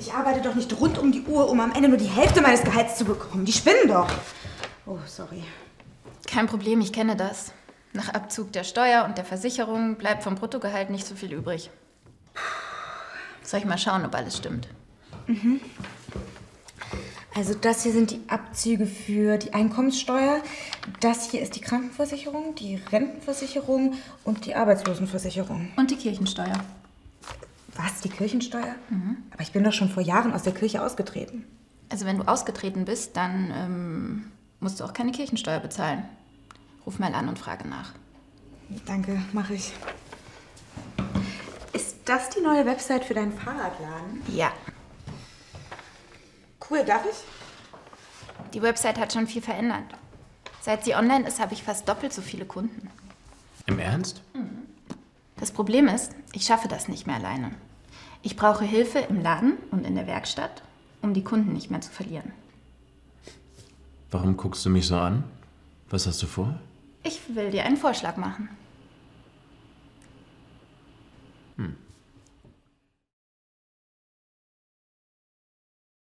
Ich 0.00 0.12
arbeite 0.12 0.40
doch 0.42 0.54
nicht 0.54 0.78
rund 0.80 0.98
um 0.98 1.12
die 1.12 1.22
Uhr, 1.22 1.48
um 1.48 1.60
am 1.60 1.72
Ende 1.72 1.88
nur 1.88 1.98
die 1.98 2.06
Hälfte 2.06 2.40
meines 2.40 2.62
Gehalts 2.62 2.96
zu 2.96 3.04
bekommen. 3.04 3.44
Die 3.44 3.52
spinnen 3.52 3.88
doch. 3.88 4.08
Oh, 4.86 4.98
sorry. 5.06 5.42
Kein 6.26 6.46
Problem, 6.46 6.80
ich 6.80 6.92
kenne 6.92 7.16
das. 7.16 7.52
Nach 7.92 8.08
Abzug 8.10 8.52
der 8.52 8.64
Steuer 8.64 9.04
und 9.04 9.18
der 9.18 9.24
Versicherung 9.24 9.96
bleibt 9.96 10.22
vom 10.22 10.34
Bruttogehalt 10.34 10.90
nicht 10.90 11.06
so 11.06 11.14
viel 11.14 11.32
übrig. 11.32 11.70
Soll 13.42 13.60
ich 13.60 13.66
mal 13.66 13.78
schauen, 13.78 14.04
ob 14.04 14.14
alles 14.14 14.36
stimmt? 14.36 14.68
Mhm. 15.26 15.60
Also 17.34 17.54
das 17.54 17.82
hier 17.82 17.92
sind 17.92 18.12
die 18.12 18.20
Abzüge 18.28 18.86
für 18.86 19.38
die 19.38 19.52
Einkommenssteuer. 19.52 20.40
Das 21.00 21.30
hier 21.30 21.40
ist 21.40 21.56
die 21.56 21.60
Krankenversicherung, 21.60 22.54
die 22.54 22.76
Rentenversicherung 22.92 23.94
und 24.22 24.46
die 24.46 24.54
Arbeitslosenversicherung. 24.54 25.72
Und 25.76 25.90
die 25.90 25.96
Kirchensteuer. 25.96 26.60
Was, 27.76 28.00
die 28.00 28.08
Kirchensteuer? 28.08 28.74
Mhm. 28.88 29.24
Aber 29.30 29.42
ich 29.42 29.52
bin 29.52 29.64
doch 29.64 29.72
schon 29.72 29.88
vor 29.88 30.02
Jahren 30.02 30.32
aus 30.32 30.42
der 30.42 30.54
Kirche 30.54 30.82
ausgetreten. 30.82 31.44
Also 31.88 32.06
wenn 32.06 32.18
du 32.18 32.24
ausgetreten 32.24 32.84
bist, 32.84 33.16
dann 33.16 33.52
ähm, 33.54 34.32
musst 34.60 34.80
du 34.80 34.84
auch 34.84 34.92
keine 34.92 35.12
Kirchensteuer 35.12 35.60
bezahlen. 35.60 36.04
Ruf 36.86 36.98
mal 36.98 37.14
an 37.14 37.28
und 37.28 37.38
frage 37.38 37.68
nach. 37.68 37.92
Danke, 38.86 39.20
mache 39.32 39.54
ich. 39.54 39.72
Ist 41.72 41.96
das 42.04 42.30
die 42.30 42.40
neue 42.40 42.64
Website 42.66 43.04
für 43.04 43.14
deinen 43.14 43.32
Fahrradladen? 43.32 44.22
Ja. 44.28 44.52
Cool, 46.70 46.84
darf 46.84 47.04
ich? 47.10 47.16
Die 48.54 48.62
Website 48.62 48.98
hat 48.98 49.12
schon 49.12 49.26
viel 49.26 49.42
verändert. 49.42 49.84
Seit 50.60 50.84
sie 50.84 50.94
online 50.94 51.26
ist, 51.26 51.40
habe 51.40 51.52
ich 51.52 51.62
fast 51.62 51.88
doppelt 51.88 52.12
so 52.12 52.22
viele 52.22 52.46
Kunden. 52.46 52.88
Im 53.66 53.78
Ernst? 53.78 54.22
Mhm. 54.34 54.63
Das 55.44 55.52
Problem 55.52 55.88
ist, 55.88 56.10
ich 56.32 56.46
schaffe 56.46 56.68
das 56.68 56.88
nicht 56.88 57.06
mehr 57.06 57.16
alleine. 57.16 57.50
Ich 58.22 58.34
brauche 58.34 58.64
Hilfe 58.64 59.00
im 59.00 59.20
Laden 59.20 59.58
und 59.72 59.84
in 59.84 59.94
der 59.94 60.06
Werkstatt, 60.06 60.62
um 61.02 61.12
die 61.12 61.22
Kunden 61.22 61.52
nicht 61.52 61.70
mehr 61.70 61.82
zu 61.82 61.90
verlieren. 61.90 62.32
Warum 64.10 64.38
guckst 64.38 64.64
du 64.64 64.70
mich 64.70 64.86
so 64.86 64.96
an? 64.96 65.22
Was 65.90 66.06
hast 66.06 66.22
du 66.22 66.26
vor? 66.26 66.58
Ich 67.02 67.20
will 67.34 67.50
dir 67.50 67.66
einen 67.66 67.76
Vorschlag 67.76 68.16
machen. 68.16 68.48
Hm. 71.58 71.76